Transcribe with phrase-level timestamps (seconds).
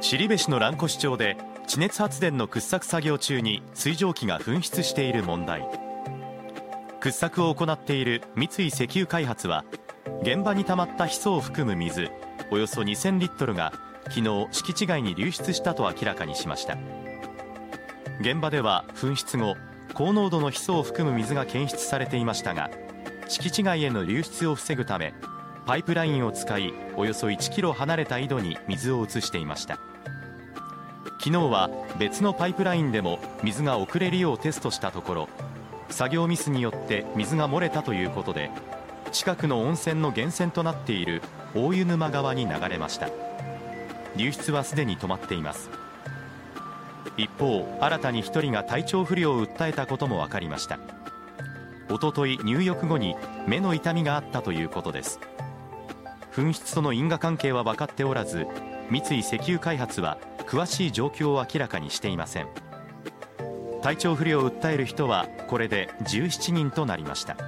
[0.00, 1.36] 後市の蘭越町で
[1.66, 5.66] 地熱発電の掘削作業中に水蒸気が噴出している問題。
[7.00, 9.64] 掘削を行っている三井石油開発は
[10.22, 12.10] 現場に溜まったヒ素を含む水
[12.50, 13.72] およそ2000リットルが
[14.08, 16.76] 昨日敷地外に流出したと明らかにしました。
[18.20, 19.56] 現場では噴出後
[19.94, 22.70] 高濃度のヒ素を含む水が検出されていましたが
[23.28, 25.14] 敷地外への流出を防ぐため
[25.66, 29.80] パイプラインを使いおよそ1キロ離れた井戸に水を移していました。
[31.18, 35.28] 昨日は別のパイプラインでも水が遅れるようテストしたところ
[35.88, 38.50] 作業ミスによって水が漏れたということで
[39.10, 41.20] 近くの温泉の源泉となっている
[41.52, 43.08] 大湯沼川に流れました。
[44.14, 45.68] 流出はすでに止まっています。
[47.16, 50.78] 一方新たに1人が体調不良を訴えたことも分かりました。
[51.90, 53.16] おととい入浴後に
[53.48, 55.18] 目の痛みがあったということです。
[56.36, 58.46] 紛失との因果関係は分かっておらず
[58.90, 62.48] 三井石油開発は詳しい状況を明らかにしていません。
[63.82, 67.38] 体調不良を訴える人はこれで17人となりました。